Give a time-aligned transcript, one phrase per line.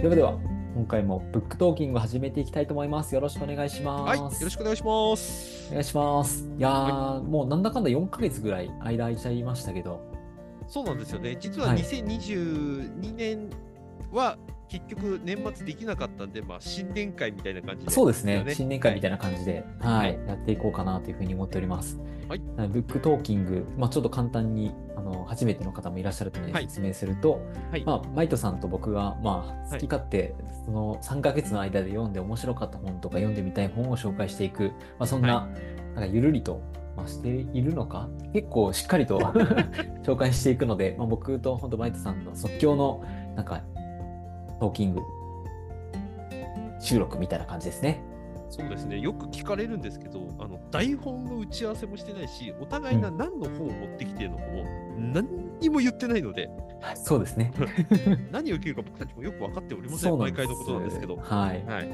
[0.00, 0.38] ではでは、
[0.76, 3.16] 今回も book talking を始めていきたいと思います。
[3.16, 4.08] よろしくお願いします。
[4.08, 5.72] はい、よろしくお願いしますお。
[5.72, 6.48] 願いします。
[6.56, 10.00] いやー、もうなんだかんだ4ヶ月ぐらい間空いちゃいましたけど、
[10.68, 11.36] そうなんですよね。
[11.40, 13.50] 実ははい2022年
[14.12, 14.38] は
[14.68, 19.16] 結局年末できなかったんで、まあ新年会みたいな感じで、そうですね、新年会みたいな。
[19.16, 21.98] な感じで、はい、やっていこうかなというふうに思っております。
[22.28, 26.64] はい book talking、まあ、ちょっと簡単にあの初めての方もいらっしゃるのではい。
[26.64, 27.40] 説明すると、
[27.70, 27.84] はい。
[27.84, 29.80] まあ、マイトさんと僕が、まあ、はい。
[29.80, 30.34] 好き勝手、
[30.64, 35.48] その3ヶ月の間で読んで面白かった本とか読んでみたい本を紹介していく、まあ、そんな,、は
[35.94, 36.60] なんかゆるりと、
[36.96, 38.08] まあ、しているのか？
[38.32, 39.18] 結構しっかりと
[40.04, 43.02] 紹介していくので、まあ、僕と本当マイトさんの即興の
[43.34, 43.62] なんか
[44.60, 45.00] トーキング
[46.80, 48.02] 収録みたいな感じですね。
[48.50, 48.98] そうですね。
[48.98, 54.64] よく聞かれるんですけど、あの台本の打ち合わせもしてないし、お互いが何の本を持ってきてるのかも
[54.98, 56.48] 何にも言ってないので、
[56.80, 57.52] はいそうですね。
[58.30, 60.18] 何を受けるか僕たちもよく分かっておりません。
[60.18, 61.16] 毎回のことなんですけど。
[61.16, 61.64] はい。
[61.64, 61.88] はい。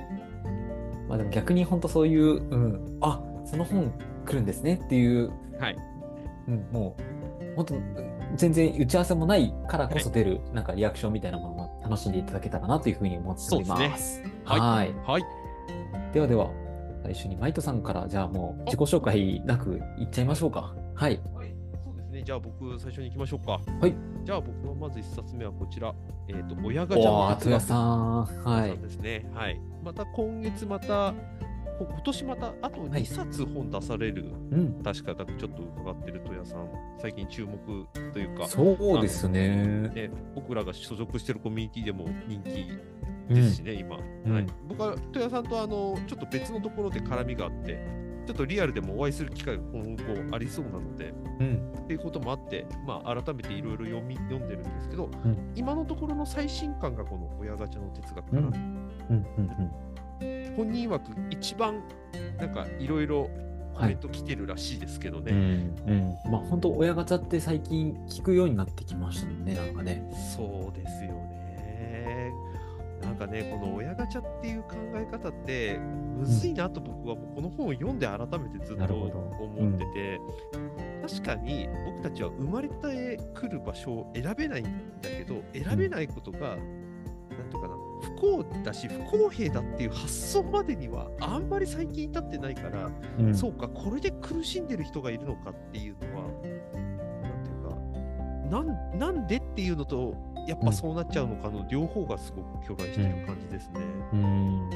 [1.08, 3.92] まあでも逆に本当そういう、うん、あその本
[4.24, 5.76] 来るんですねっていう、はい。
[6.48, 7.74] うん、もう本当
[8.36, 14.22] 全然打ち合わせもないからこそ出る、なんかリアクションみたいなものも楽しんでいただけたらなというふうに思っております。
[14.44, 15.43] はいはいはい。
[16.14, 16.48] ではでは
[17.02, 20.72] 最初にマイトさんからじゃあもう自己紹介なくいっちゃいましょうか。
[20.94, 21.20] はい。
[21.34, 21.52] はい、
[21.84, 22.22] そうですね。
[22.22, 23.60] じゃあ僕最初に行きましょうか。
[23.80, 23.94] はい。
[24.24, 25.92] じゃあ僕のまず一冊目はこちら。
[26.28, 28.24] えっ、と、親ガチャの哲学あとやさん。
[28.44, 28.78] はい。
[28.78, 29.28] ですね。
[29.34, 29.60] はい。
[29.82, 31.12] また今月また、
[31.80, 34.82] こ今年またあとはい2冊本出される、うん。
[34.84, 36.68] 確かだちょっと伺ってる戸谷さん、
[37.02, 37.58] 最近注目
[38.12, 39.88] というか、そうですね。
[39.88, 42.70] ね、僕らが所属してるコミュニティでも人気
[43.08, 43.98] うんですしね、今。
[44.26, 51.72] うんはい、僕は戸谷さんとあのちょっと別のところで絡みがあって、ちょっとリアルでもお会いする機会が今後ありそうなので、うん。
[51.84, 58.54] っていうこともあって、まあ、改めていろいろ読み読んでるんですけど、うん今のところの最新刊がこの親ガチャの哲学かな、うん。
[59.10, 59.26] うん。
[59.38, 60.54] うん。
[60.56, 61.82] 本人曰く一番
[62.38, 63.28] なんかいろいろ
[63.74, 65.38] コはいメント来てるらしいですけどね、うん。
[65.86, 66.32] うん。
[66.32, 70.02] まあ本当親ガチャって最近聞くようになってきましたもんね、なんかね。
[70.36, 71.43] そうですよね。
[73.14, 80.20] なんかね、この親ガチャっていう考え方って、むずいなと僕はもうこの本を読んで改めてずっと思ってて、
[81.08, 84.64] 確かに僕たちは生まれてくる場所を選べないん
[85.00, 93.32] だけど、選べないことが、なんていうかな、不幸だし、不公平だっていう発想までにはあんまり最近至ってないから、うん。
[93.32, 96.24] そうか、これで苦しんでる人がいるのかっていうのは、
[98.50, 100.14] なんなんでっていうのと、
[100.46, 103.80] やっぱそうなっちゃうのかの両方がすごく巨大してる感じですね。
[104.12, 104.70] うん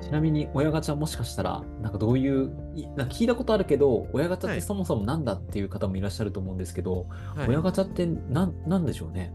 [0.00, 9.32] ちなみに親ガチャもしかしたら、なんかどういう、いなんか聞いたことあるけど、親ガチャっはいてそもそもなんだっていう方もいらっしゃると思うんですけど、はい親ガチャってなんなんでしょうね。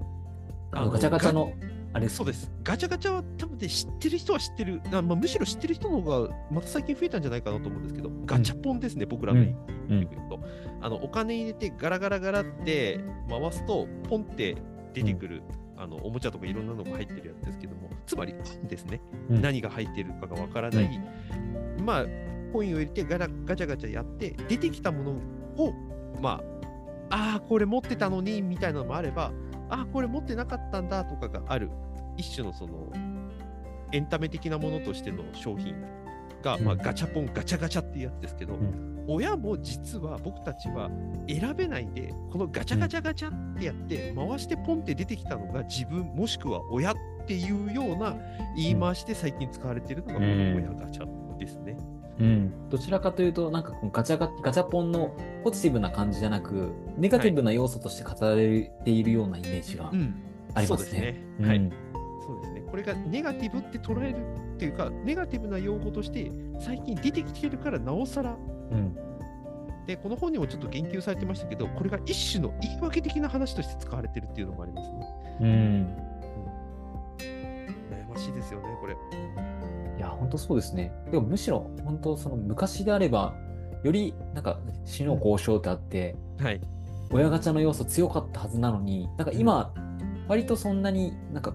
[0.72, 1.52] あのガチャガチャの、
[1.94, 2.50] あれそうです。
[2.64, 4.82] ガチャガチャは多分ね、知ってる人は知ってる。
[4.94, 9.56] あまあ、むしろ知ってる人の方が、また最近増えたんじゃないかなと思うんですけど、ガチャポンですね、僕らのうん
[9.90, 10.40] 言ってくると、
[10.82, 10.96] あの。
[11.04, 13.00] お金入れてガラガラガラって
[13.30, 14.56] 回すと、ポンって
[14.94, 15.44] 出てくる、
[15.76, 19.02] あのおもちゃとかいろんなのが入ってるやつですけども、つまり、運ですね。
[19.30, 21.02] うん何が入ってるかがわからない。
[21.84, 22.06] まあ、
[22.54, 25.12] コインを入れてガラガチャガチャやって、出てきたもの
[25.58, 25.74] を、
[26.22, 26.42] ま
[27.10, 29.34] あ、ああ、これ持ってたのにみたいなのもあれば、
[29.72, 31.72] ああ、これ持ってなかったんだとかがある、
[32.18, 32.92] 一種のその、
[33.94, 35.76] エンタメ的なものとしての商品
[36.44, 39.06] が、まあ、うんガチャポン、ガチャガチャっていうやつですけど、ん。
[39.08, 40.90] 親も実は僕たちは
[41.28, 46.96] 選べないで、このガチャガチャガチャってやって、回してポンって出てきたのが自分、もしくは親っ
[47.26, 48.16] ていうような
[48.58, 51.78] 言い回しで最近使われているのが、この親ガチャですね。
[52.22, 60.22] うん、どちらかというと、なんかガチャガガチャポンのポジティブな感じじゃなく、ネガティブな要素として語られているようなイメージがうん、
[60.54, 61.24] ありますね。
[61.40, 61.48] ね。
[61.48, 61.72] はい、うん
[62.24, 62.62] そうですね。
[62.62, 64.18] これがネガティブって捉える
[64.56, 68.38] っていうか、ネガティブな用語として最近出てきてるからなおさら。
[68.72, 68.96] うん
[69.88, 75.08] で、この本にもちょっと言及されてましたけど、これが一種の言い訳的な話として使われてるっていうのもありますね。
[75.42, 76.12] うん
[77.90, 78.96] 悩ましいですよね、これ。
[80.32, 80.92] 当そうですね。
[81.12, 83.36] でもむしろ、本当その昔であれば、
[83.84, 86.62] よりなんか死の交渉ってあって、はい。
[87.12, 89.74] 親ガチャの要素強かったはずなのに、なんか今、
[90.28, 91.54] 割とそんなになんか、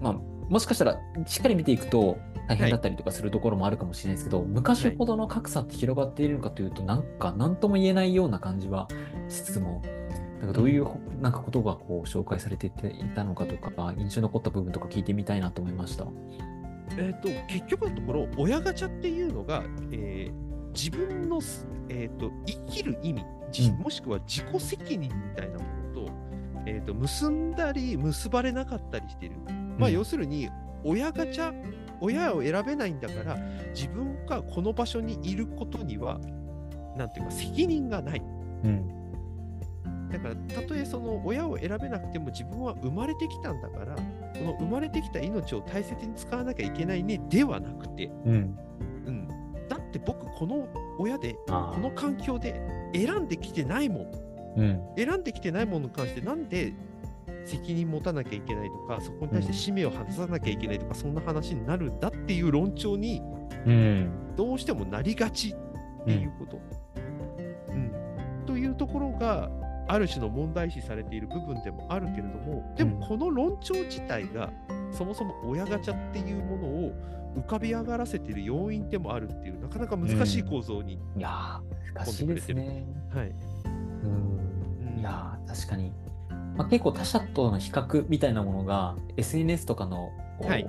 [0.00, 0.12] まあ、
[0.48, 2.18] もしかしたらしっかり見ていくと
[2.48, 8.88] 大変だったりとかするところもあるかもしれないですけど、昔ほどの格差って広がっているのかというと、なんか何とも言えないような感じは
[9.28, 9.82] しつつも、
[10.40, 10.86] なんかどういう
[11.20, 12.70] なんかことがこう紹介されてい
[13.14, 16.06] たのかとか、印象に残った部分とか聞いてみたいなと思いました。
[16.98, 25.64] えっ、と、結局のところ、親ガチャっていうのが、えー自分のす、えー、と生きる意味、じうんもしくは自己責任みたいなも
[25.94, 26.12] のと、
[26.66, 29.36] えー、と結んだり結ばれなかったりしている。
[29.78, 30.48] まあ、うん要するに、
[30.84, 31.52] 親ガチャ
[32.00, 33.36] 親を選べないんだから
[33.72, 36.18] 自分がこの場所にいることには
[36.96, 38.22] なんていうか責任がない
[38.64, 38.88] うん。
[40.10, 43.96] だからたとえその親を選べなくても自分は生まれてきたんだから
[44.32, 48.58] この生まれてきた命を大切に使わなきゃいけないねではなくて、うん。
[49.06, 49.28] うん、
[49.68, 50.68] だって僕この
[50.98, 52.60] 親であこの環境で
[52.94, 54.08] 選んできてないもんあ。
[54.56, 54.80] うん。
[54.96, 56.72] 選んできてないものに関してなんで
[57.44, 63.20] 責任持たなきゃいけないとかそこに対して使命を果たさなきゃいけないとか、そんな話になるんだっていう論調に
[63.66, 64.10] うん。
[64.36, 66.56] どうしてもなりがちっていうこと。
[66.56, 67.92] うん
[68.46, 69.50] というところが
[69.88, 74.50] ある種の問題視されている部分でもあるけれどもでもこの論調自体が
[74.90, 76.92] そもそも親ガチャっていうものを
[77.36, 82.84] 浮かび上がらせている要因でもあるっていうなかなか難しい構造に、いやー、難しいですね。
[83.14, 83.32] はい、
[84.04, 84.94] うん。
[84.94, 85.00] うん。
[85.00, 85.92] いやー確かに、
[86.56, 90.10] まあ、結構他者との比較みたいなものが SNS とかの
[90.42, 90.66] はい。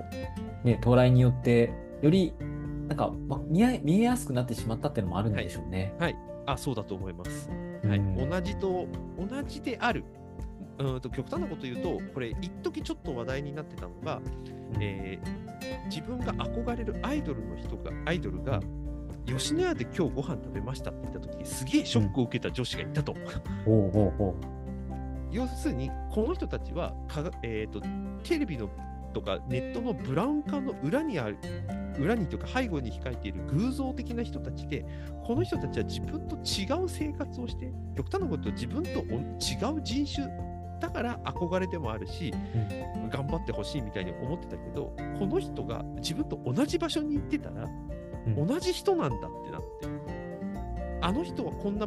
[0.64, 1.70] ね、到来によって
[2.00, 2.32] より
[2.88, 5.92] なんか、まあ、見え見えやすくなってしまったっていうのもあるんでしょうね。
[6.46, 7.50] あそうだと思います。
[7.88, 7.98] はい。
[7.98, 8.86] うん同じと
[9.18, 10.04] 同じである。
[10.78, 14.20] うんと極端なこと言うと、これ、一時ちょっと話題になってたのが、
[14.80, 15.54] えー
[15.88, 18.60] 自分が憧れるアイドルの人が、アイドルが、
[19.26, 23.14] 吉野家で今日ご飯食べましたって言った時にすげえショックを受けた女子がいたと。
[25.30, 27.80] 要するに、この人たちはかが、えーと、
[28.22, 28.68] テレビの
[29.14, 31.38] とかネットのブラウン管の裏にある、
[31.98, 34.84] 裏にというか背後に控えている偶像的な人たちで、
[35.24, 40.28] この人たちは自分と違う生活をして、極端なこと自分とお違う人種
[40.80, 42.32] だから憧れでもあるし、
[43.10, 47.64] 頑張ってほしいみたいに思ってたけど、この人が自分と同じ場所に行ってたら、
[48.26, 48.46] うん。
[48.46, 49.88] 同じ人なんだってなって、
[51.00, 51.86] あの人はこんな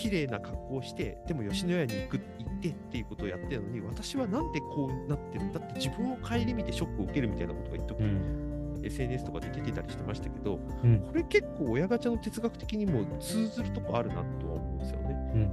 [0.00, 8.02] 綺麗な格好をして、でも吉野家に行く行ってっていうことをやってるのに、私はなんでこうなってるんだって自分を顧みてショックを受けるみたいなことが一時、う。
[8.02, 8.80] うん。
[8.82, 15.32] SNS とかで出てたりしてましたけど、うんこれ結構親ガチャの哲学的にも通ずるとこあるなとは思うんですよね。
[15.34, 15.52] うん。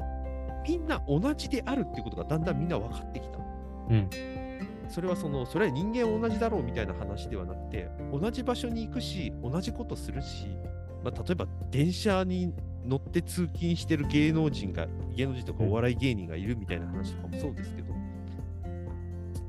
[0.65, 3.37] みんな同じであるっていうことがだんだんみんな分かってきた。
[3.89, 4.09] うん。
[4.89, 10.47] それはその、それは人間同じだろうみたいな話ではなくて、同じ場所に行くし、同じことするし、
[11.03, 12.53] まあ、例えば電車に
[12.87, 17.93] 乗って通勤してる芸能人が、芸能人とかお笑い芸人がいるみたいな話とかもそうですけど、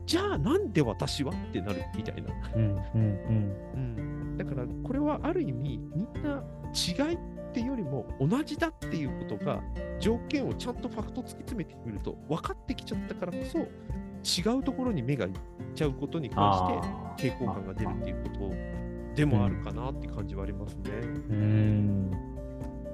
[0.07, 2.33] じゃあなんで私はってなるみたいな。
[2.55, 2.77] うん。
[2.95, 3.57] うん。
[3.75, 6.43] うん、だからこれはある意味みんな
[6.73, 7.19] 違いっ
[7.53, 9.61] ていうよりも同じだっていうことが
[10.01, 13.59] 条件をちゃんとファクト突き詰めてみると分かってきちゃったからこそ
[14.41, 15.33] 違うところに目がいっ
[15.75, 20.91] ちゃうことに関あして抵抗感が出るっていうことでもあるかなって感じはありますね。
[21.31, 22.28] うん。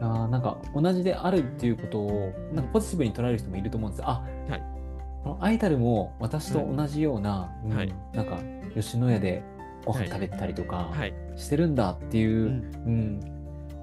[0.01, 4.03] いやーなんか同じであるっていうことをなんかポジティブに捉える人もいると思うんです。
[4.05, 4.63] あ、はい。
[5.23, 7.95] このアイタルも私と同じような、うんはい。
[8.13, 8.39] なんか
[8.75, 9.43] 吉野家で
[9.85, 12.51] ご飯食べたりとかはい、してるんだっていうう、ん。
[12.87, 13.21] うん。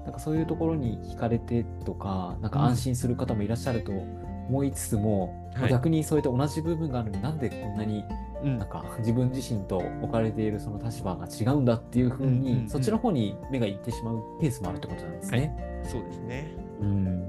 [0.04, 5.70] なんかそういうところに惹かれてとかなんか安心する方もいらっしゃると思いつつも、はい。
[5.70, 8.04] 逆にそういった同じ部分があるのになんでこんなに
[8.42, 15.82] うんなんか自分自身と置かれているその立場が違うんだっていうふうに、うんうんうんそっちの方に目がいってしまうケースもあるってことなんですね。
[15.84, 16.54] そうですね。
[16.80, 17.28] うん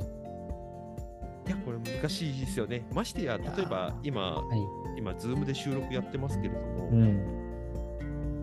[1.45, 2.85] いや、これ難しいですよね。
[2.93, 4.59] ましてや、例えば今、はい
[4.97, 7.43] 今、ズームで収録やってますけれども、うん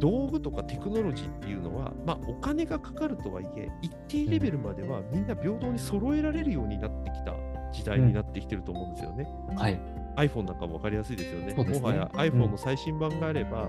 [0.00, 7.34] 道具とかテクノロジーっていうのは、まあ、お金がかかるとはいえ、一定レベルまではみんな平等に揃えられるようになってきた
[7.70, 9.28] 時代になってきてると思うんですよね。
[9.56, 9.78] はい。
[10.16, 11.54] iPhone なんかも分かりやすいですよね。
[11.54, 13.68] ねもはや iPhone の最新版があれば、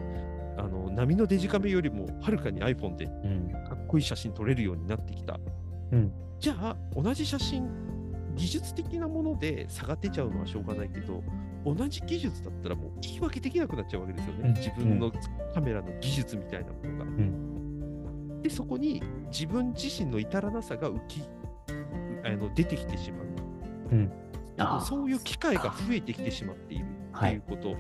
[0.58, 5.40] あの波のデジカメよりもはるかに iPhone でうんかっこいい写真撮れるようになってきた。
[5.92, 7.70] うんじゃあ、同じ写真、
[8.36, 11.24] 技術的なもので差が出ちゃうのはしょうがないけど、
[11.64, 14.50] 同じ技術だったらもう言い訳できなくなっちゃうわけですよね。
[14.50, 15.12] うん自分の
[15.54, 17.06] カメラの技術みたいなものが。
[17.06, 21.22] んで、そこに自分自身の至らなさが浮き
[22.26, 23.28] あの出てきてしまう。
[23.92, 24.31] あー
[24.82, 27.76] そういう機会が増えてきてしまっているってはいいうこと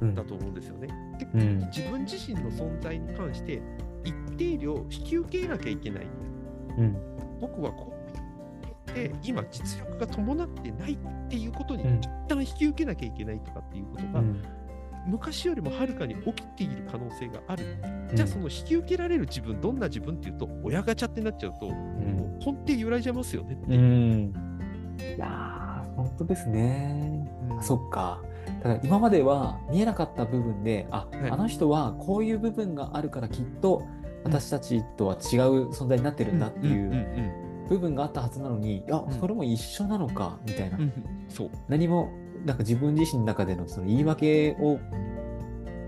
[0.00, 0.14] うん。
[0.14, 0.88] だと思うんですよね。
[1.18, 1.58] でうん。
[1.66, 3.62] 自分自身の存在に関して
[4.04, 6.06] 一定量引き受けなきゃいけない。
[6.78, 6.96] うん。
[7.40, 10.98] 僕はこうやって今実力が伴ってないっ
[11.28, 11.98] ていうことにうん。
[11.98, 14.42] 一旦引き受けなきゃいけないとかっていうことが、うん。
[15.06, 17.64] 昔よりもはるかに起きている可能性がある。
[18.14, 23.64] じゃあその引き受けられる自分、どんな自分っていうと、親ガチャってなっちゃうと、もう根底揺らいじゃいますよねって。
[23.68, 23.80] ういう。
[23.80, 24.32] ん。
[25.16, 25.61] いやー
[25.96, 27.28] 本当ですね。
[27.50, 27.62] うん。
[27.62, 28.22] そっか。
[28.62, 31.30] だから今までは見えなかった部分で、あ、はい。
[31.30, 33.82] あの人はこういう部分があるからきっと
[34.24, 37.06] 私たちとは違う存在になってるんだっていう
[37.68, 40.76] 部分があったはずなのに、いやん、それも一緒なのかみたいな。
[40.76, 40.82] うん。
[40.84, 40.86] う。
[40.86, 40.92] ん。
[41.28, 41.50] そう。
[41.68, 42.10] 何も
[42.44, 44.78] なんか自分自身の中でのその言い訳を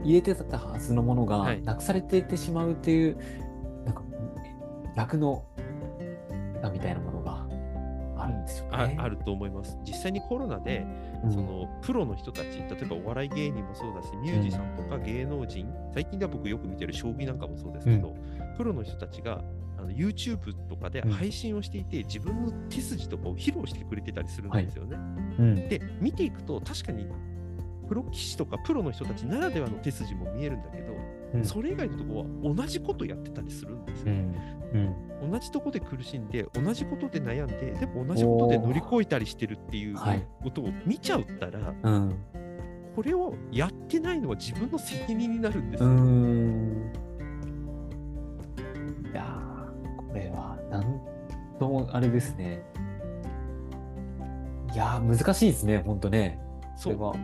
[0.04, 1.62] 入れてたはずのものがはい。
[1.62, 3.16] なくされていってしまうっていう、
[3.84, 4.02] なんか
[4.96, 5.44] 逆の
[6.62, 7.13] あみたいなもの
[8.46, 8.68] ね。
[8.70, 9.78] ああると思います。
[9.84, 10.86] 実際にコロナで、
[11.24, 18.14] うんそのプロの人たち、例えばお笑い芸人もそうだし、ミュージシャンとか芸能人、最近では僕よく見てる将棋なんかもそうですけど、
[18.58, 19.42] プロの人たちが
[19.78, 24.96] あの YouTube とかでうん配信をしていて、自分の手筋とかを披露してくれてたりするんですよね。
[25.38, 27.06] うんで、見ていくと、確かに
[27.88, 30.93] プロ棋士とかプロの人たちならではの手筋も見えるんだけど、
[31.34, 34.04] うんそれ以外のところは同じことやってたりするんですよ。
[34.06, 34.34] うん
[34.74, 34.94] うん
[35.30, 42.16] 同じとこで苦しんで、同じことで悩んで、でも同じことで乗り越えたりしてるっていうはいことを見ちゃったら、うん
[42.94, 45.88] これをやってないのは自分の責任になるんですよ。
[45.88, 46.92] ん
[49.12, 51.00] いやーこれはなん
[51.58, 52.62] ともあれですね。
[54.72, 56.38] いやー難しいですね、本当ね。
[56.76, 57.14] それは。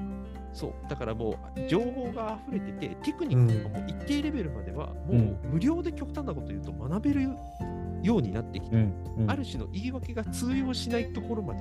[0.52, 0.72] そう。
[0.88, 5.18] だからもう情報が溢れててテクニックとかも一定レベルまではもうん。
[5.18, 7.22] う無料で極端なこと言うと学べる
[8.02, 8.94] ようになってきて、うん。
[9.18, 9.30] うん。
[9.30, 11.60] ある種の言い訳が通用しないところまで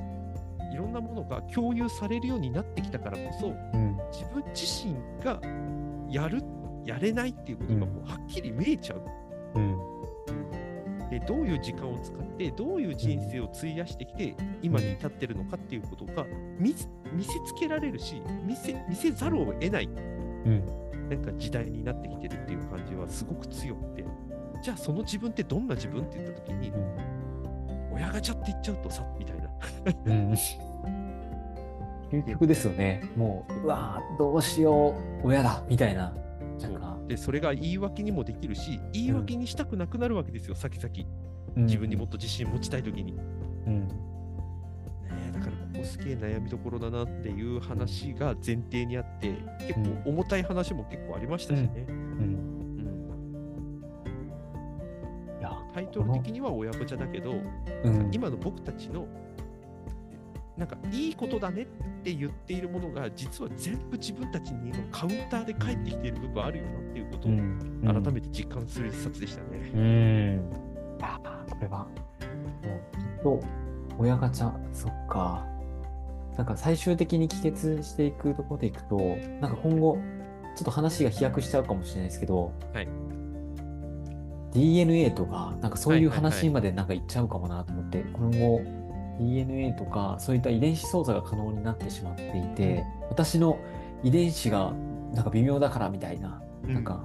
[0.73, 3.97] いろんなものが共有されるようになってきたからこそうん。
[4.11, 5.39] 自分自身が
[6.09, 6.41] やる
[6.85, 9.01] やれないっていうことがもうはっきり見えちゃう。
[9.55, 9.77] うん
[11.09, 16.25] でどういう時間を使ってどういう人生を費やしてきて今に至ってるのかっていうことが
[16.59, 20.63] 見せ見せつけられるし見せ見せざるを得ないうん。
[21.09, 24.05] なんか時代になってきてるっていう感じはすごく強くて。
[24.61, 26.73] じゃあその自分ってどんな自分って言った時に
[27.93, 29.49] 親ガチャって言っちゃうとさみたいな。
[30.05, 30.33] うん。
[32.11, 33.03] 究極ですよね。
[33.15, 36.11] もう、うわーどうしよう、親だみたいな。
[37.09, 41.09] でそれが言い訳にもできるし言い訳にしたくなくなるわけですよ、先々。
[41.57, 41.65] うん。
[41.65, 43.23] 自分にもっと自信持ちたい時に、ね
[43.65, 43.87] うん。
[45.27, 51.95] えだからここすげえ悩みどころだなっていう話が前提にあって結構重たい話も結構ありましたしね、うん。
[51.95, 51.99] う
[54.05, 55.39] ん。
[55.39, 57.33] いやタイトル的には親子茶だけど、
[57.85, 58.11] うん。
[58.13, 59.07] 今の僕たちの
[60.59, 61.65] なんかいいことだねっ
[62.03, 69.71] て言っているものが実は全部自分たちにのカウンターで返ってきている部分あるよなっていうことをうん改めて実感する一冊でしたね。
[69.73, 70.99] うん。
[70.99, 73.39] いやーこれは、もうきっと、
[73.97, 75.45] 親ガチャ、そっか。
[76.35, 78.97] なんか最終的に帰結していくところでいくと、
[79.39, 79.97] なんか今後、
[80.55, 82.87] ちょっと話が飛躍しちゃうかもしれないですけど、はい
[84.51, 88.61] DNA とか、なんかそういうはいはいはい話までなんかいっちゃうかもなと思って、今後、
[89.19, 93.59] DNA とか、そういった遺伝子操作が可能になってしまっていて、私の
[94.03, 94.73] 遺伝子が
[95.13, 97.03] なんか微妙だからみたいな、うなんか、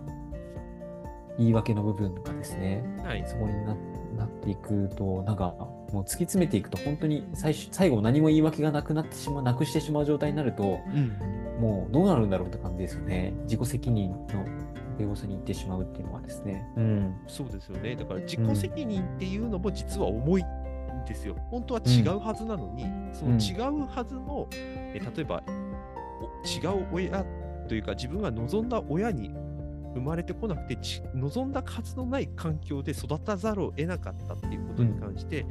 [1.39, 3.77] 言い訳の部分がですね、はい、そこにな
[4.17, 5.55] なっていくと、なんか、
[5.93, 13.33] もう突き詰めていくと、本当に最終最後何も言い訳がなくなってしまう、なくしてしまう状態になると、うんもうどうなるんだろうって感じですよね。
[13.45, 14.17] 自己責任の
[14.99, 16.67] 弁護士に行ってしまうっていうのはですね。
[16.77, 17.15] うん。
[17.27, 17.97] そうですよね。
[17.97, 20.45] だから自己責任っていうのも実は重い
[21.05, 21.37] んですよ。
[21.51, 27.25] 本当は違うはずなのに、その違うはずの、え例えばお違う親
[27.69, 29.31] というか自分が望んだ親に
[29.95, 35.47] 生まれてこなくてち望んだはずのない環境で育たざるを得なかったっていうことに関して、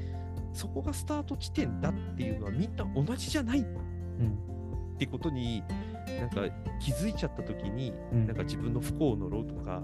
[0.53, 4.97] そこがスタート地点だっていうのはみんな同じじゃないっうん。
[4.97, 5.63] てことに
[6.07, 6.41] なんか
[6.79, 9.81] 気づいちゃった時に、うんなんか自分の不幸を呪うとか、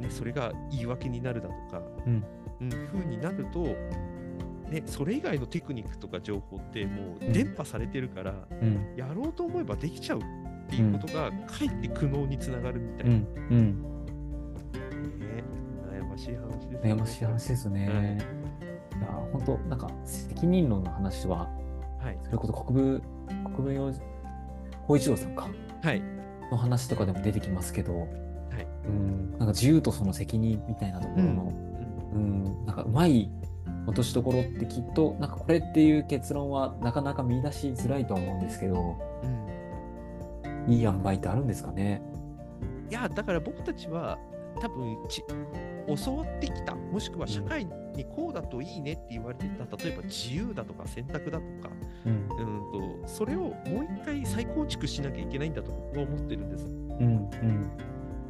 [0.00, 2.24] ね、それが言い訳になるだとか、うん
[2.60, 3.74] うん、風になると、
[4.70, 8.94] ね、それ以外のテクニックとか情報ってもううん伝播されてるから、うん。
[8.96, 10.22] やろうと思えばできちゃうっ
[10.68, 13.26] ていうことが、かえって苦悩につながるみたいな、うん。
[13.50, 13.82] うん。
[15.20, 15.44] ね
[15.92, 16.92] 悩ましい話ですね。
[16.94, 18.18] 悩ましい話ですよね。
[18.98, 21.48] いや、本当なんか、責任論の話は、
[22.00, 22.18] はい。
[22.24, 23.02] それこそ国分、
[23.44, 23.92] 国分洋
[24.86, 25.48] 光一郎さんか。
[25.82, 26.02] はい。
[26.50, 28.66] の話とかでも出てきますけど、はい。
[28.86, 31.52] うん、なんか自由とその責任みたいなところの、
[32.14, 33.30] うん、なんかうまい
[33.86, 39.44] 落としどころってきっと、なんかこれっていう結論はなかなか見出しづらいとは思うんですけど、うんうん
[40.66, 42.00] いい塩梅ってあるんですかね？
[42.88, 44.18] いや、だから僕たちは
[44.62, 45.22] 多分ち
[46.06, 51.70] 教わってきた、もしくは社会にこうだといいねって言われてた、例えば自由だとか選択だとか、
[52.06, 56.64] うん、うんとそれをもう一回再構築しなきゃいけないんだと僕は思ってるんです。
[56.64, 57.70] うん、うん、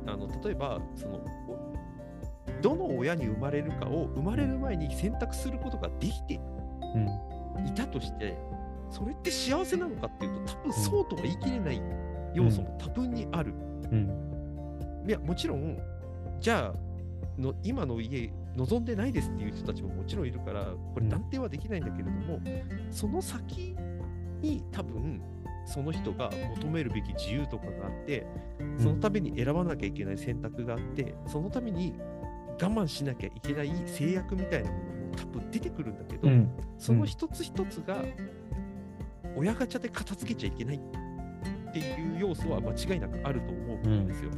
[0.07, 1.44] あの例えばその、お
[2.65, 6.41] どの親に生まれるかを生まれる前に選択することができて
[6.95, 8.39] うん、いたとして、
[8.89, 11.83] それって幸せなのかっていうと、多分そうとは言い切れない
[12.35, 13.53] 要素も多分にある。
[13.91, 15.77] うん、いや、もちろん、
[16.41, 21.09] じゃあの、今の家、望んでないですっていう人たちももちろんいるから、これうん。
[21.09, 22.41] 断定はできないんだけれども、
[22.91, 23.77] その先
[24.41, 25.21] に多分、
[25.67, 28.25] その人が求めるべき自由とかがあって、
[28.79, 31.95] そのために選ばなきゃいけない選択があって、そのために
[32.61, 36.51] 我慢しなきゃいけない制約みたいなものも多分出てくるんだけど、うん。
[36.79, 38.03] その一つ一つが
[39.37, 44.31] 親ガチャで片付けちゃいけないっていう要素は間違いなくあると思うんですよ。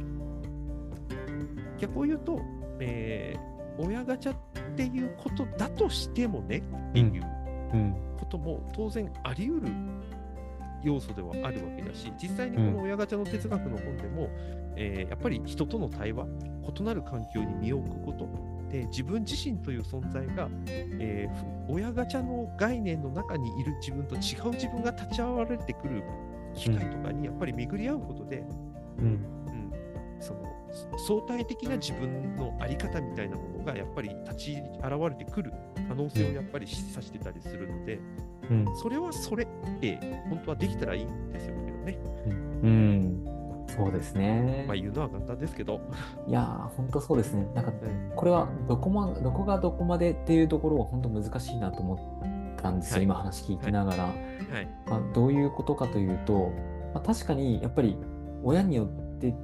[1.79, 2.39] 逆を言うと、
[2.79, 4.35] えー親ガチャっ
[4.75, 7.23] ていうことだとしてもねっていう
[7.73, 7.95] うん。
[8.17, 9.67] ことも当然あり得る
[10.83, 14.29] 要素ではあるわけだし、実際にこの親ガチャの哲学の本でも、
[14.75, 16.25] えーやっぱり人との対話、
[16.79, 18.29] 異なる環境に身を置くこと、
[18.69, 26.03] で自分自身という存在が、えーふ親ガチャの概念の中にいる自分と違う自分が立ち会われてくる
[26.53, 28.45] 機会とかにやっぱり巡り合うことで、
[28.99, 29.05] うん。
[29.05, 29.71] うん、
[30.19, 30.57] その
[31.07, 35.51] 相対的な自分の在り方みたいなものがやっぱり立ち現れてくる
[35.87, 37.99] 可能性をやっぱり示唆してたりするので、
[38.49, 38.65] うん。
[38.75, 39.47] それはそれっ
[39.79, 39.99] て
[40.29, 41.99] 本当はできたらいいんですよけどね。
[42.63, 43.25] うん。
[43.67, 44.75] そうですねまあ。
[44.75, 45.81] 言うのは簡単ですけど。
[46.27, 47.47] いやー、本当そうですね。
[47.53, 51.95] なんか、うんこれはどこま、どこがどこまでっていうところは本当難しいなと思
[52.55, 52.95] ったんですよ。
[52.95, 54.03] はい今話聞きながら。
[54.05, 54.67] はい。
[54.87, 56.51] まあ、どういうことかというと、
[56.93, 57.97] まあ、確かにやっぱり
[58.43, 59.35] 親によって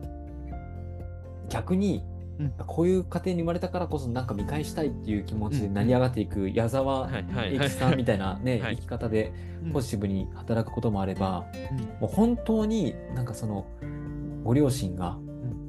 [1.49, 2.03] 逆に
[2.39, 2.53] うん。
[2.65, 7.09] こういう家庭に生まれたからこそなんか見返したいっていう気持ちでうん成り上がっていく矢沢。
[7.09, 8.75] 永吉さんみたいなね、はい。
[8.75, 9.71] 生き方でうん。
[9.71, 11.77] ポジティブに働くこともあれば、うん。
[11.77, 13.65] もう本当になんかその
[14.43, 15.17] ご両親が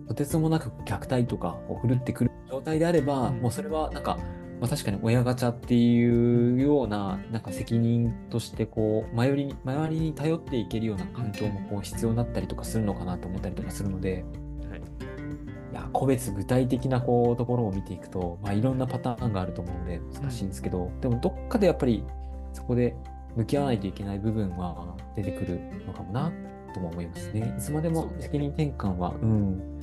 [0.08, 3.40] とてつもなく虐待とかを振るってくる状態であれば、うん。
[3.40, 4.18] もうそれはなんか、
[4.60, 14.43] まあ、確かに親ガチャっていうようななんか責任としてこう周りに周りに頼っていけるような環境もこう必要になったりとかするのかなと思ったりとかするので、は
[15.74, 22.04] や個別具体的なこうところを見ていくと、まあ、いろんなパターンがあると思うので難しいんですけど、でもどっかでやっぱり
[22.52, 22.96] そこで
[23.36, 26.32] 向き合わないといけない部分は出てくるのかもな
[26.72, 27.54] とも思いますね。
[27.58, 29.73] いつまでも責任転換は、うん、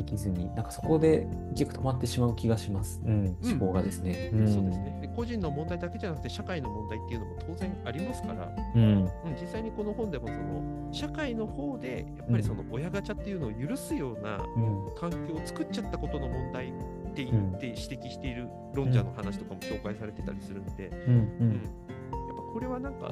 [0.00, 3.00] できずに、なんかそこで結構止まってしまう気がします。
[3.04, 4.30] うん、うん思考がですね。
[4.32, 8.82] そうですねで個人の問題だけじゃなくて社会の問題っていうのも当然ありますから、うん。
[8.82, 14.80] うん、実際にこの本でもその社会の方でやっぱりその親ガチャっていうのを許すようなうん。
[14.98, 16.72] 環境を作っちゃったことの問題っ
[17.14, 21.16] て言うんって指摘している論者の話とかも紹介されてたりするんで、うん。
[21.16, 23.10] やっぱこれはなんか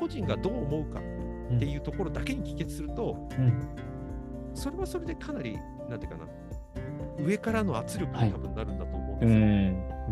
[0.00, 3.86] 個人がどう思うかっていうところだけに帰結すると、うん。
[4.54, 6.26] それはそれでかなりなんていうかな
[7.24, 9.38] 上からの圧力はいに多分なるんだと思うんうですよ。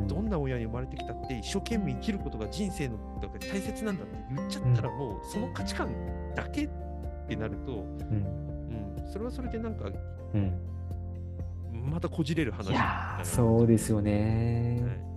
[0.05, 0.09] ん。
[0.09, 5.91] どんな親に生まれてきたって一生懸命生きることが人生のだから大切なんだって言っちゃったらもうその価値観
[6.35, 6.69] だけっ
[7.29, 8.97] てなると、うん。
[8.99, 9.91] うん、それはそれでなんか
[10.35, 10.53] うん。
[11.91, 14.81] またこじれる話いやー、そうですよね。
[14.83, 15.15] はい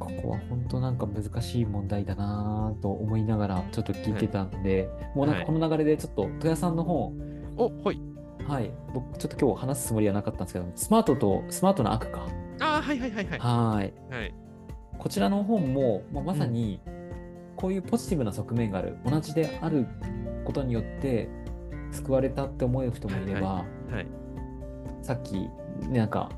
[0.00, 7.14] ここは本当なんか難しい問題だなぁと思いながらちょっと聞いてたんで、もうなんかこの流れでちょっと戸谷さんの本、
[7.56, 8.00] おはい
[8.50, 12.26] はい、僕ちょっと今日話すつもりはなかったんですけど、スマートとスマートな悪か。
[12.58, 13.38] あーはいはいはいはい。
[13.38, 14.14] はい。
[14.14, 14.34] はい。
[14.98, 16.80] こちらの本も、まあ、まさに
[17.54, 19.86] こういうポジティブな側面がある、同じである
[20.44, 21.28] ことによって
[21.92, 24.06] 救われたって思う人もいれば、はい
[25.02, 25.48] さっき、
[25.88, 26.30] ね、なんか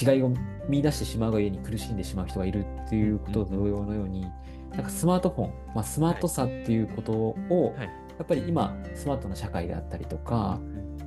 [0.00, 0.32] 違いを
[0.68, 4.22] 見出してしまうがゆえに苦しんでしまう人がいるっていうことと同様のように、
[4.70, 7.90] なんかスマートフォン、まあ、スマートさっていうことを、はい。
[8.18, 10.60] やっぱり今スマートな社会であったりとか、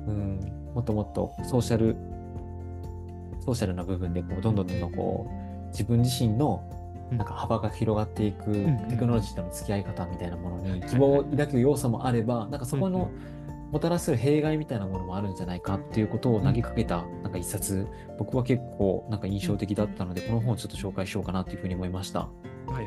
[0.06, 0.40] うん、
[0.74, 1.96] もっともっとソーシャル
[3.40, 6.62] ソーシャルな部分でこうどんどんどんどんこう自分自身の
[7.10, 7.18] うん。
[7.18, 13.10] なんか幅が広がっていくんテクノロジーとの付き合い方みたいなものはいに希望を抱く要素もあればなんかそこうんの
[13.70, 17.86] もたらす弊害みたいなものもあるんじゃないかっていうことを投げかけたなんか一冊
[18.18, 22.20] 僕は結構なんか印象的だったのでこの本をちょっと紹介しようかなというふうに思いました。
[22.20, 22.28] は
[22.68, 22.86] いはいはい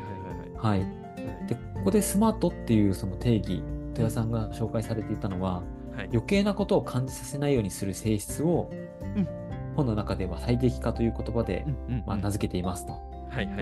[0.58, 0.80] はい、はい。
[0.80, 1.48] はい。
[1.48, 3.62] でここでスマートっていうその定義
[3.94, 8.70] 戸谷さんが紹介されていたのははい余計なことを感じさせないようにする性質を、
[9.16, 9.28] うん。
[9.76, 12.98] 本の中では最適化という言葉で、うんうんまあ、名付けていますと。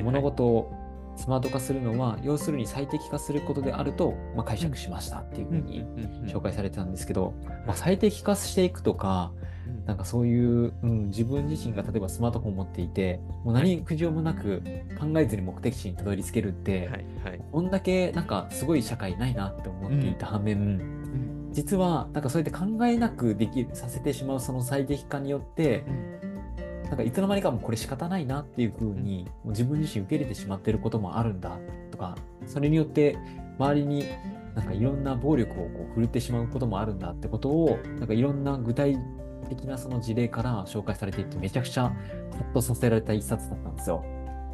[0.03, 0.73] 物事を
[1.17, 5.85] スマート化するのは要するに最適化することであると、まあ、解釈しましたっていうふうに
[6.27, 7.35] 紹介されてたんですけど、
[7.67, 9.33] まあ、最適化していくとか
[9.87, 14.63] なんかそういう、うん、自分自身が例えばスマートフォンを持っていてもう何苦情もなく
[14.99, 17.41] 考えずに目的地にたどり着けるって、はいはい。
[17.53, 20.79] こんだけなんかすごい社会ないなって思っていた反面、
[21.55, 25.85] 実はなんかそうやって考えなくできるさせてしまうその最適化によって
[26.85, 31.59] なんかいつの間にかもうこれ仕方ないなっていうふうにもう自分自身受け入れてしまっていることもあるんだ
[31.93, 33.17] とかそれによって
[33.59, 34.05] 周りに
[34.55, 38.99] なんかいろんな暴力をこう振るってしまうこともあるんだってことをなんかいろんな具体
[39.49, 41.95] 的なその事例から紹介されていてめちゃくちゃハ
[42.41, 44.05] ッとさせられた一冊だったんですよ。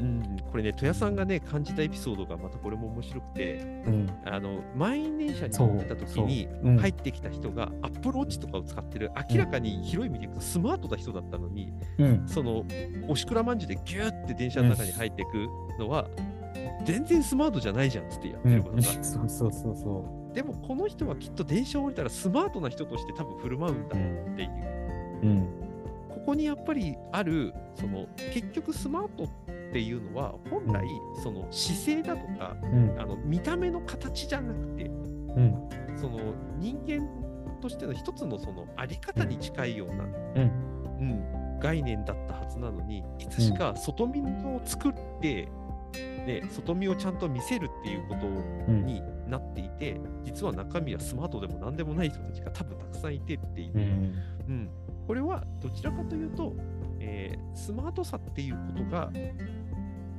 [0.00, 4.10] うん、これね、戸谷さんがね、感じたエピソードがまたこれも面白くて、うん。
[4.24, 12.28] あの満員電車に乗ってた時に入ってきた人がアップルウォッチとかを使ってる明らかに広い意味でいくとスマートな人だったのに、うん。
[12.28, 12.64] その
[13.08, 16.08] おしくらまんじゅうでギューって電車の中に入っていくのは、
[16.84, 23.96] 全然スマートじゃないじゃんってやってうんることが、 そうそうそうそでもこの人はきっと電車を降りたらスマートな人として多分振る舞うんだ。
[23.96, 24.50] っていう、
[25.22, 25.70] うん。
[26.08, 29.28] ここにやっぱりあるその結局スマートっ
[29.72, 30.86] ていうのは本来
[31.22, 33.00] その姿勢だとかうん。
[33.00, 34.88] あの見た目の形じゃなくてう
[35.40, 35.68] ん。
[35.96, 36.18] その
[36.58, 37.08] 人間
[37.60, 40.06] としての一つのそのあり方に近いような、う
[40.40, 40.70] ん。
[41.00, 44.22] うん、概念だったはずなのにいつしか外見
[44.54, 45.48] を作って、
[46.26, 48.86] ね、外見をちゃんと見せるっていうことうん。
[48.86, 53.82] になっていて実は中身はスマートでも何でもない人たちが多分たくさんいてっていう、うん。
[54.48, 54.70] うん、
[55.06, 56.54] これはどちらかというと、
[56.98, 59.12] えースマートさっていうことがん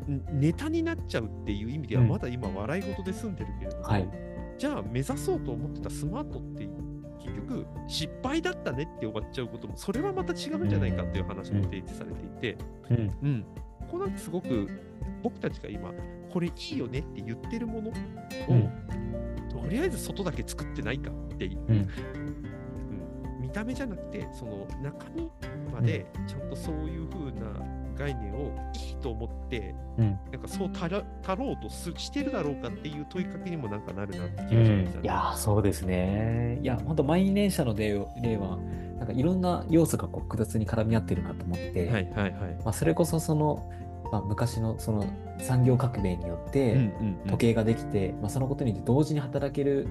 [0.08, 2.10] ネタになっちゃうっていう意味ではうん。
[2.10, 4.10] まだ今笑い事で済んでるけれども、はい。
[4.58, 6.70] じゃあ目指そうと思ってたスマートって
[7.20, 12.58] 結局失敗だったねって終わっちゃうこともそれはまた違うんじゃないかっていう話も提示されていて、
[12.90, 12.98] うん。
[12.98, 13.46] うん、
[13.80, 14.68] ここなんてすごく
[15.24, 15.92] 僕たちが今
[16.32, 17.94] これいいよねって言ってるものを、
[18.50, 18.70] うん。
[19.50, 21.76] とりあえず外だけ作ってないかっていう、うん。
[21.76, 21.90] うん。
[23.42, 25.30] 見た目じゃなくてその中身
[25.74, 27.52] までちゃんとそういう風な
[27.98, 30.20] 概念をいいと思って、うん。
[30.32, 35.02] なんかそうたらたろうとすしてるだろうかっていう問いかけにもなんかなるなって気うがしましたね。
[35.02, 36.60] ん、いやーそうですね。
[36.62, 38.58] いや、本当満員電車の例を例は、
[38.98, 42.32] なんかいろんな要素がこう複雑に絡み合ってるなと思って、はいはいはい。
[42.64, 43.70] まあ、それこそその、
[44.12, 45.06] まあ、昔のその
[45.40, 49.88] 産業革命によってうんうんうん時計ができて、まあ、そのことによって同時に働ける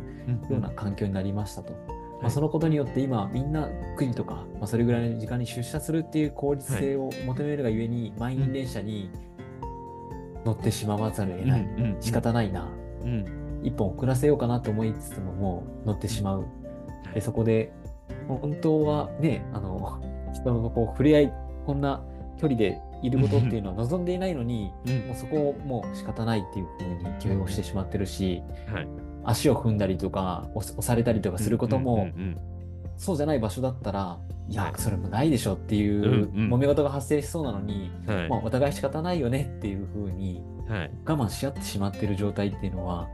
[0.49, 2.00] ような環境になりましたと。
[2.21, 9.11] まあ、そのことによって今みんな9時とか、まあ、それぐらいの時間に出社するっていう効率性を求めるがゆえに、満員電車に
[10.45, 12.69] 乗ってしまわざるを得ない、うんうん仕方ないな。
[13.05, 13.61] うん。
[13.63, 16.41] 一本遅らせようかなと思いつつももう乗ってしまう。
[16.41, 16.47] は
[17.13, 17.15] い。
[17.15, 17.73] でそこで
[18.29, 20.01] 本当はねあの
[20.35, 21.33] 人のこう触れ合い
[21.67, 22.03] こんな
[22.41, 25.09] 距離でいることっていうのは望んでいないのにうん。
[25.09, 32.39] もうそこをもう仕方ないっていうふうに許容してしまってるしはい足を踏んだりとか押されたりとかすることも、うんうん
[33.01, 34.19] そうじゃない場所だったら
[34.51, 34.73] いやはい。
[34.77, 36.55] それもないでしょっていううんうん。
[36.55, 38.29] 揉め事が発生しそうなのに、うんはい。
[38.29, 40.91] まあ、お互い仕方ないよねっていうふうにはい。
[41.07, 43.09] 我慢し合ってしまってる状態っていうのは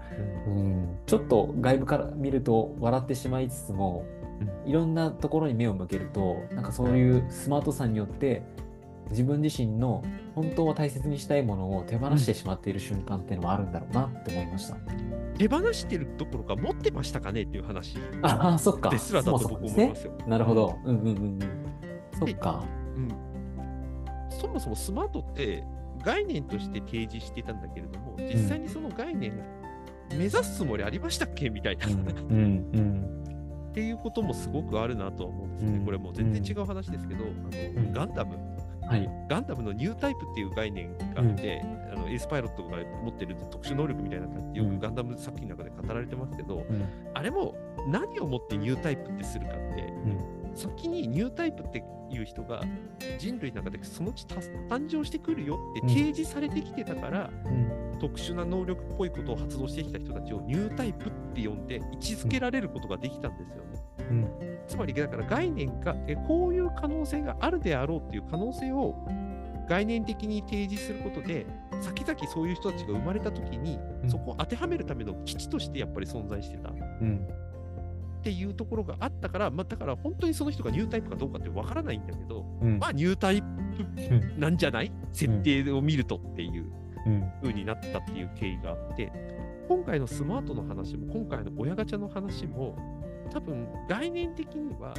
[0.48, 0.96] うん。
[1.06, 4.04] ちょっと外部から見ると笑ってしまいつつも、
[4.66, 8.42] いろんなところに目を向けるとなんかそういうスマートさによって
[9.10, 10.02] 自分自身の
[10.34, 14.76] 本当は大切にしたいものを手放してしまっている瞬間っていうのもあるんだろうなって思いました。
[15.38, 18.90] 手放してるどころか持ってましたかねっていう話ああそっか。
[18.90, 19.54] ですらだと僕。
[19.64, 20.12] 思いますよ。
[20.26, 20.78] なるほど。
[20.84, 21.38] うんうんうんうん。
[22.18, 22.64] そっか。
[22.96, 23.08] うん、
[24.30, 25.62] そもそもスマートって
[26.02, 29.32] 概念として提示してたんだけれども実際にその概念
[30.10, 33.06] 目指すつもりありましたっけみたいな、うんうんうん
[33.70, 35.76] っていうこともすごくあるなとは思うんですね。
[35.76, 38.34] うんこれもう全然違う話ですけど、あのうんガンダム
[38.86, 39.10] はい。
[39.28, 44.78] ガンダムのニュータイプっていう概念があって、あのエースパイロットが持ってる特殊能力みたいな感じでようん。
[44.78, 46.84] くガンダム作品の中で語られてますけど、うん。
[47.14, 47.54] あれも
[47.88, 50.54] 何をもってニュータイプってするかって、ん。
[50.54, 52.62] 先にニュータイプっていう人が
[53.18, 55.88] 人類の中でそのうちた誕生してくるよってうん。
[55.88, 57.98] 提示されてきてたから、うん。
[57.98, 63.75] 特殊な能力っぽいことを発動してきた人たちをニュータイプって呼んで位置づけられることができたんですよね。
[64.10, 64.28] うん。
[64.66, 68.94] つまりだから概念がえこういう可能性があるであろうっていう可能性を
[69.68, 71.46] 概念的に提示することで
[71.80, 74.10] 先々そういう人たちが生まれた時に、うん。
[74.10, 76.70] そこを当てはめるための基地としてやっぱり存在してた。
[76.70, 77.26] っうん。
[78.22, 82.78] ていうところがあったから、まあ、だから本当にその人がニュータイプかどうかってわからないんだけど、うん。
[82.78, 84.40] まあニュータイプうん。
[84.40, 84.90] なんじゃない？
[85.12, 86.64] 設定を見るとっていう
[87.06, 87.30] うん。
[87.40, 89.12] 風になったっていう経緯があって
[89.68, 92.76] 今回のスマートの話も今回の親ガチャの話も
[93.28, 94.94] 多分概念的には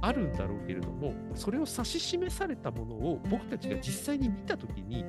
[0.00, 5.04] あるんだろうけれどもそれを指し示されたものを僕たちが実際に見た時に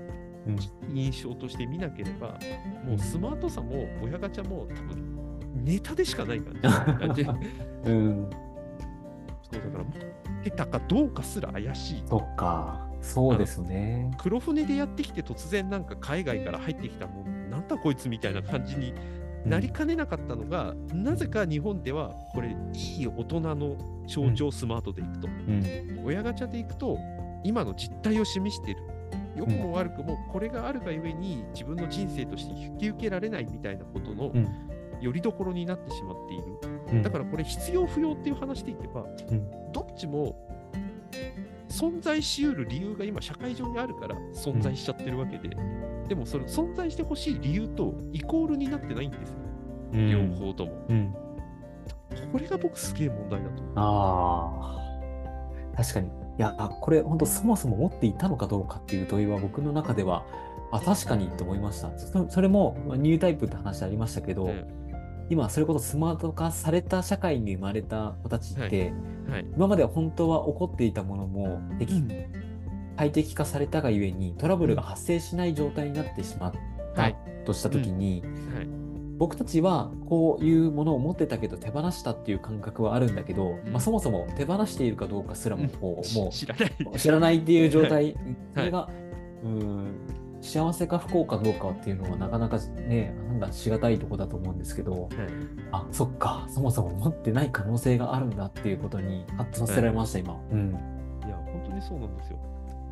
[0.47, 0.57] うん。
[0.93, 2.37] 印象として見なければ
[2.85, 5.15] もうスマートさも親ガチャも多分
[5.55, 7.21] ネタでしかない感じ感じ
[7.89, 8.29] うん。
[9.51, 12.03] そうだから持ってたかどうかすら怪しい。
[12.07, 12.87] そっか。
[13.01, 14.11] そうですね。
[14.19, 18.93] 黒船でやってきて突然なんか海外から入ってきたもんなんだこいつみたいな感じに
[19.45, 23.77] なりかねなかったのが、なぜか日本ではこれいい大人の
[24.07, 26.03] 象徴スマートでいくと、うん。
[26.05, 26.97] 親ガチャでいくと
[27.43, 28.81] 今の実態を示している。
[29.35, 34.47] 良くも悪くもこれがあるがゆえに自分の人生として引き受けられないみたいなことのうん。
[35.01, 36.43] よりどころになってしまっている、
[36.93, 37.03] うん。
[37.03, 39.71] だからこれ必要不要っていう話でいけば、うん。
[39.73, 40.35] どっちも
[41.67, 45.55] 存在しうる理由が今社会上にあるから存在しちゃってるわけで、
[46.07, 49.37] でもそれ存在してほしい理由とイコールになってないんですよ
[49.91, 50.85] ね、両方とも。
[50.89, 51.15] うん。
[52.31, 53.63] これが僕すげえ問題だと。
[53.75, 54.79] あ
[55.73, 55.75] あ。
[55.75, 56.07] 確かに。
[56.07, 60.25] いや、あこれ本当そもそも持っていたのかどうかっていう問いは僕の中では、
[60.71, 61.97] あ、確かにと思いました。
[61.97, 64.67] そそれもまあニュータイプって話ありましたけど、ね
[65.29, 68.93] 今それこそスマート化された社会に生まれた子たちって、
[69.29, 71.93] はい、今までは本当は起こっていたものも適
[72.97, 76.53] 快適化されたがゆえにトラブルが発生しない状態になってしまっ
[76.95, 77.15] たはい。
[77.45, 78.23] としたときに、
[78.55, 78.67] はい。
[79.17, 83.71] 僕たちはこういうものを持ってたけど手放したっていう感覚はあるんだけど、うん。
[83.71, 86.75] まあ、そもそも手放しているかどうかすらもこう、知らない。
[86.93, 88.15] う知らないっていう状態、
[88.53, 88.89] それが、
[89.43, 95.09] うん幸せか不幸かどうかっていうのはなかなかね判断しがたいとこだと思うんですけど、
[95.71, 100.39] あそっかそもそも持ってない可能性があるんだっていうことにハッとさせられました、今。
[100.51, 100.69] うん。
[101.25, 102.39] いや、本当にそうなんですよ。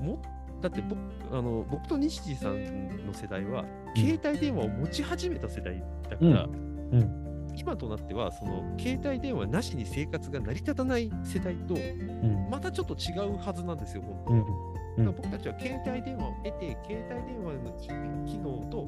[0.04, 0.22] も
[0.62, 0.98] だって僕
[1.32, 7.24] あの僕と西地さんの世代は、携帯電話を持ち始めた世代だから、うん。
[7.56, 12.48] 今となっては、その携帯電話なしに生活が成り立たない世代と、うん。
[12.50, 14.39] またちょっと違うはずなんですよ、本当に。
[14.39, 14.46] うん。
[14.46, 15.06] うん。
[15.06, 18.88] だから僕たちは携帯電話を得て、携帯電話の機能と、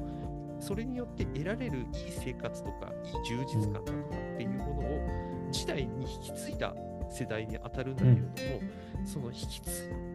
[0.58, 3.92] それによって得られるいい生活とか、いい充実感だとか
[4.34, 6.74] っていうものを時代に引き継いだ
[7.10, 10.05] 世代に当たるんだけれども、その引き継い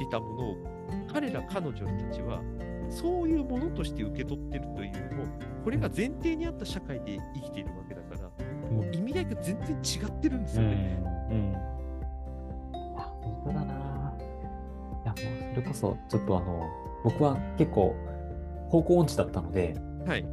[0.00, 0.56] でたものを
[1.12, 2.40] 彼ら彼女たちは
[2.88, 5.24] そういうものとして受け取ってるというよりも、
[5.62, 11.02] これが前提にあった社会で生きているわけだから、もう意味合いが全然違ってるんですよね。
[11.30, 11.56] うんうん
[12.98, 13.74] あ本当だな。
[15.04, 16.68] いや、もうそれこそ、ちょっとあの、
[17.04, 17.94] 僕は結構、
[18.68, 20.26] 方向音痴だったので、はい。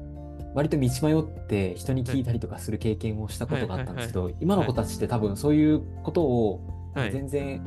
[0.56, 6.62] 割と道迷って人に聞いたりとかする経験をしたことがあったんですけど、は今の子たちって多分そういうことを
[6.98, 7.12] はい。
[7.12, 7.62] 全然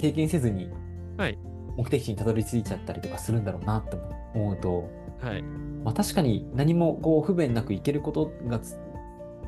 [0.00, 0.70] 経験せずに
[1.16, 1.38] はい
[1.76, 3.96] 目的地にたどり着いちゃったりとかするんだろうなって
[4.34, 4.90] 思うと、
[5.22, 5.42] はい。
[5.42, 8.76] まあ、確かに何もこう不便なくいけることがつ、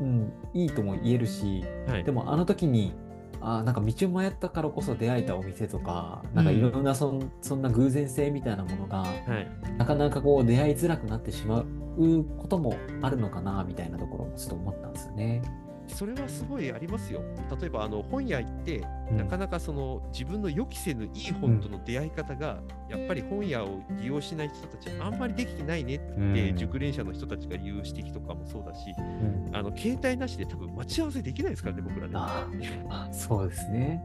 [0.01, 2.05] うん、いいとも言えるし、はい。
[2.05, 2.95] でもあの時に、
[3.41, 9.77] あーなんか道を迷ったからこそ出会えたお店とか、なんかいろんなそん,、そんな偶然性みたいなものが、はい。
[9.77, 15.43] なかなかこう出会いづらくなってしまうこともあるのかな、みたいなところもちょっと思ったんですよね。
[15.93, 17.23] それはすごいありますよ。
[17.61, 18.79] 例えばあの本屋行って、
[19.11, 32.13] うんなかなかその自分の予期せぬいい本との出会い方が、やっぱり本屋を利用しない人たちあんまりできてないねって、うん熟練者の人たちが言う指摘とかもそうだし、うんあの携帯なしで多分待ち合わせできないですからね、僕らね。
[32.15, 32.49] あ
[32.89, 34.03] あそうですね。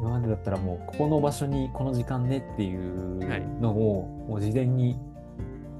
[0.00, 4.98] 今までだったらもうここの場所にこの時間ねっていうのをもう事前に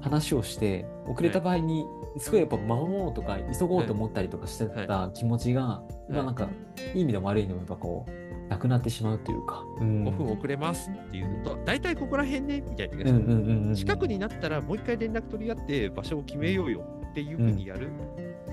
[0.03, 1.85] 話をして遅れた場合に
[2.17, 6.49] すごいやっぱ守ろうとか急ごうと思ったりとかしてた気持ちが今なんか
[6.93, 9.63] いい意味でも悪い意味でもやっぱこうなくなってしまうというか。
[9.79, 10.03] うん。
[10.03, 17.89] 5分遅れますっていうのと、大体ここら辺ねみたいな近くになったらもう一回連絡取り合って場所を決めようよっていうふうにやる、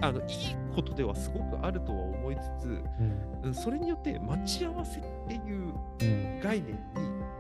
[0.01, 0.27] あのいい
[0.75, 3.41] ことではすごくあるとは思いつつ、うん。
[3.43, 6.41] うんそれによって待ち合わせっていううん。
[6.41, 6.79] 概念に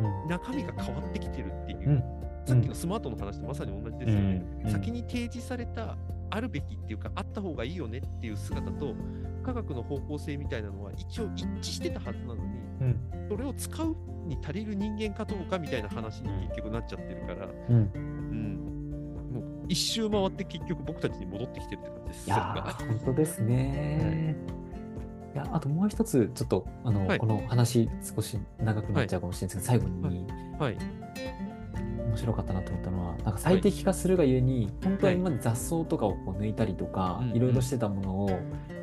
[0.00, 0.28] うん。
[0.28, 4.70] 中身が変わってきてるっていう、うんさっきのスマートの話とまさに同じですよね、うん。
[4.70, 5.96] 先に提示された
[6.30, 8.94] あるべきっていうかあった方がいいよねっていう姿と
[9.44, 12.40] 科学の方向性みたいなのは一応一致してたはずなのに
[12.80, 12.98] うん。
[13.28, 17.90] それを使うに足りる人間かどうかみたいな話に結局なっちゃってるから、うん。
[17.94, 22.26] うん、もう一周回って結局僕たちに戻ってきてるって感じです。
[22.26, 24.36] いやー本当ですね。
[25.34, 25.36] い。
[25.36, 27.18] やあともう一つちょっとあの、はい。
[27.18, 30.26] この話少し長くなっちゃうかもしれないですけど、最後に
[30.58, 30.76] はい、
[32.10, 38.30] 面白かったなと思ったのはなんか最適化するがゆえに、本当は今まで雑草とかをこう抜いたりとか、うんいろいろしてたものを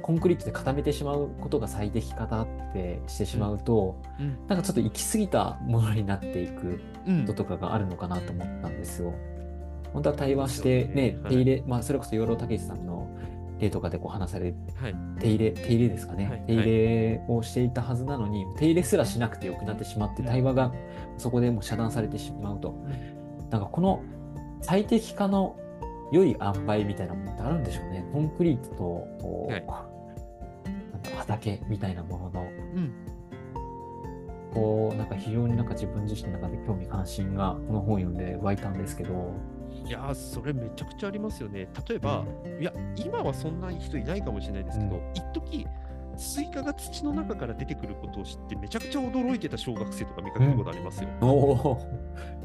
[0.01, 4.37] コンクリートで固めてしまうことが最適化だってしてしまうと、うん。
[4.47, 7.25] なんかちょっと行き過ぎたものになっていくうん。
[7.25, 9.13] こととかがあるのかなと思ったんですよ。
[9.93, 11.31] 本当は対話してねよね、はい。
[11.31, 13.07] 手入れ、まあそれこそ養老たけしさんの
[13.59, 16.43] 例とかでこう話されるはい、手入れ、手入れですかね、はい。
[16.45, 20.71] 手入れをしていたはずなのに、手入れすらしなくてよくなってしまって、対話が
[21.17, 22.75] そこでもう遮断されてしまうと。
[23.49, 24.03] なんかこの
[24.61, 25.57] 最適化の
[26.11, 28.05] 良い塩梅みたいなものってあるんでしょうね。
[28.11, 29.65] コンクリートとこう、はい。
[30.93, 32.93] なんだ畑みたいなものの、うん、
[34.53, 39.33] こうなんか非常になんか自分自身の中で興味関心がこの本を読んで湧いたんですけど、
[39.85, 41.69] いやーそれめちゃくちゃありますよね。
[41.87, 42.25] 例えば、
[42.59, 45.67] いや、今はそんな人いないかもしれないですけど、う一時
[46.17, 51.09] スイカが土の中から出てくることを知って、めちゃくちゃ驚いてた小学生とか見かけたことありますよ。
[51.21, 52.36] おお、ス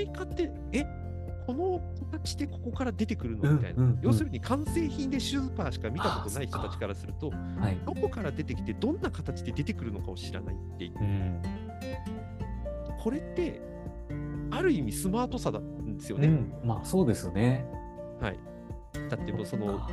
[0.00, 0.84] イカって、え
[1.46, 1.80] この
[2.12, 3.52] 形でここから出てくるの？
[3.52, 3.94] みたいな、うんうん。
[3.94, 7.78] うん要するに完成品でスーパーしか見たことない人たちからすると、はい。
[7.84, 11.42] どこから出てきて、どんな形で出てくるのかを知らないっていう、うん。
[12.98, 13.60] これって、
[14.50, 16.28] ある意味スマートさなんですよね。
[16.28, 17.66] うん、まあそうですよね。
[18.20, 18.38] はい、
[19.10, 19.88] だってもうそのあ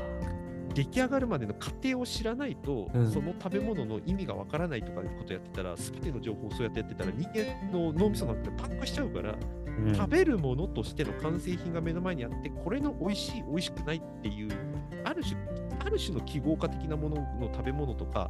[0.76, 3.12] 出来上がるまでの過程を知らないと、うん。
[3.12, 9.36] その食べ物の意味がわからないとかいうことやってたら、すべての情報をそうやってやってたら、人間の脳みそなんてパンクしちゃうから、
[9.88, 14.50] うん食べるものとしての完成品が目の前にあって、これの美味しい、美味しくないっていう、
[15.04, 15.36] ある種、
[15.80, 18.30] ある種の記号化的なものの食べ物とか、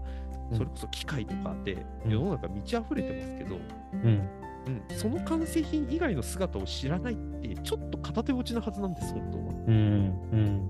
[0.51, 3.59] うんそれこそ機械とかでうん世の中満ち溢れてますけど、
[3.93, 4.29] うん。
[4.65, 9.43] うん、その完成品以外の姿を知らないって、ちょっと片手落ちなはずなんです、本当は。
[9.67, 9.73] うん。
[9.73, 10.69] うん。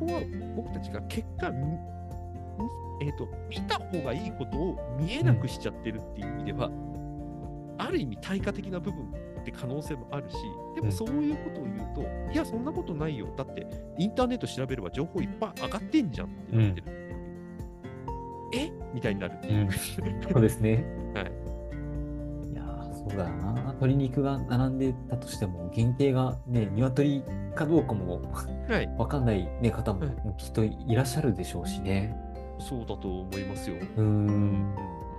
[0.00, 0.20] ここは
[0.56, 1.52] 僕たちが結果、
[3.00, 6.70] えー、と見た方がいいことを見えなくしちゃってるっていう意味では、
[7.78, 9.02] ある意味対価的な部分
[9.40, 10.34] って可能性もあるし、
[10.74, 13.28] でうんもそういうことを言うと、いや、そんなことないよ。
[13.36, 13.66] だって、
[13.98, 16.90] インターネット調べれば情報いっぱい上がってんじゃんってなってるう。
[18.54, 18.72] え？
[18.94, 19.62] みたいになるっていう。
[19.62, 19.70] うん
[20.32, 20.84] そうですね。
[21.14, 22.52] はい。
[22.52, 23.52] いやーそうだよな。
[23.52, 27.22] 鶏肉が並んでたとしても、原型がね、鶏
[27.54, 28.20] かどうかも
[28.68, 28.88] はい。
[28.98, 32.16] わかんない、ね、方もはいきっといらっしゃるでしょうしね。
[32.58, 33.76] そうだと思いますよ。
[33.96, 34.74] うーん。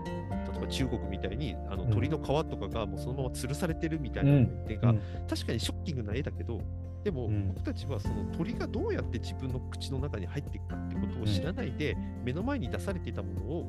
[0.10, 4.66] うん例えば中国みたいにあのうん鳥の皮とかがもうそのまま吊るされてるみたいなうん。
[4.68, 5.02] 点が、うん。
[5.30, 6.62] 確かにショッキングな絵だけど、
[7.04, 7.48] でもうん。
[7.50, 13.66] 僕たちはその鳥がどうやって自分の口の中に入っていくかってことを知らないで、目の前に出されていたものを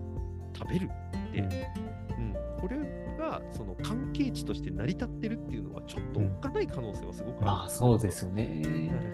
[0.57, 1.43] 食べるって、う。
[1.43, 1.47] ん。
[1.47, 2.35] うん。
[2.61, 2.77] これ
[3.19, 7.47] がその関係値として成り立ってるっていうのはちょっとおっかない可能性はすごくある。
[7.47, 8.63] まあそうですよね。
[8.63, 9.09] い。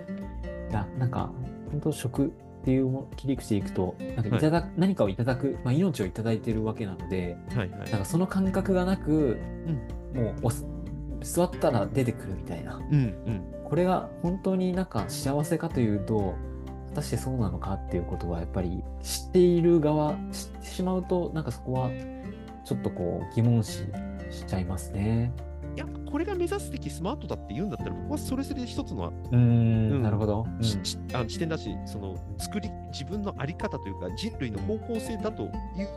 [0.75, 1.31] や、なんか、
[1.71, 2.33] 本当食
[2.64, 7.70] っていうも切り口でいくと、なんかいただ、何かをいただく、まあ、命をいただいてるわけなので、はいはい。
[7.70, 9.38] なんかその感覚がなく、
[10.14, 10.64] もうおす
[11.20, 12.77] 座ったら出てくるみたいな。
[12.77, 12.96] うんう
[13.31, 16.35] んこれが本当になんか幸せかというと、
[16.90, 21.90] 果たしてそうなのかっていうことはやっぱり知っている側、知ってしまうと、なんかそこは
[22.64, 23.85] ちょっとこう疑問視
[24.31, 25.33] しちゃいますね。
[26.14, 30.46] これが目指すべきスマートだって言うんだったら、僕はそれそれで一つのうーん、うんなるほど。
[30.61, 30.96] 視
[31.40, 35.50] 点だし、その作り、自分のあり方というか、人類の方向性だという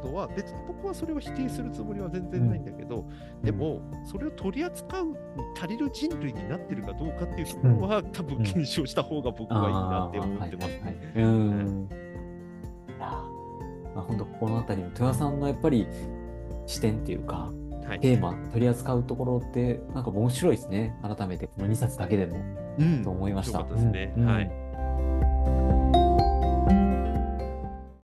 [0.07, 3.05] のは、別に僕はそれを否定するつもりは全然ないんだけど、
[3.43, 5.15] でも、それを取り扱うに
[5.55, 10.65] 足りる人類になってるかどうかっていうところは、多分検証した方が僕はいいなって思ってます。
[10.65, 11.89] あーはいはいはいうん。
[12.89, 13.07] いや
[13.93, 15.87] まあ、本当ここのあたりの豊田さんのやっぱり
[16.65, 17.66] 視点っていうか、はい。
[18.01, 20.95] テーマ取り扱うところってなんか面白いですね。
[21.01, 22.37] 改めてこの2冊だけでも。
[22.79, 23.03] うん。
[23.03, 23.63] と思いました。
[23.63, 24.13] ですね。
[24.17, 24.25] うん。
[24.25, 24.66] はい